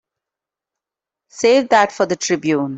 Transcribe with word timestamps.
Save 1.29 1.69
that 1.69 1.91
for 1.91 2.07
the 2.07 2.15
Tribune. 2.15 2.69